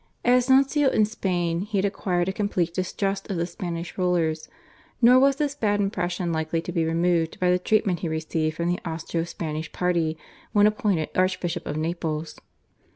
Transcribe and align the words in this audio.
As 0.25 0.49
nuncio 0.49 0.89
in 0.89 1.05
Spain 1.05 1.59
he 1.61 1.77
had 1.77 1.85
acquired 1.85 2.27
a 2.27 2.33
complete 2.33 2.73
distrust 2.73 3.29
of 3.29 3.37
the 3.37 3.45
Spanish 3.45 3.99
rulers, 3.99 4.49
nor 4.99 5.19
was 5.19 5.35
this 5.35 5.53
bad 5.53 5.79
impression 5.79 6.31
likely 6.31 6.59
to 6.59 6.71
be 6.71 6.83
removed 6.83 7.39
by 7.39 7.51
the 7.51 7.59
treatment 7.59 7.99
he 7.99 8.09
received 8.09 8.57
from 8.57 8.67
the 8.67 8.79
Austro 8.83 9.23
Spanish 9.25 9.71
party 9.71 10.17
when 10.53 10.65
appointed 10.65 11.11
Archbishop 11.13 11.67
of 11.67 11.77
Naples. 11.77 12.37